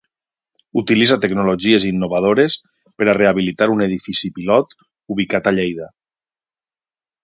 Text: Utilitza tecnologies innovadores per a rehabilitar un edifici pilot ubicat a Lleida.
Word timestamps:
Utilitza 0.81 1.17
tecnologies 1.25 1.85
innovadores 1.91 2.57
per 3.03 3.07
a 3.13 3.17
rehabilitar 3.21 3.71
un 3.77 3.87
edifici 3.91 4.35
pilot 4.41 4.77
ubicat 5.17 5.55
a 5.55 5.59
Lleida. 5.61 5.97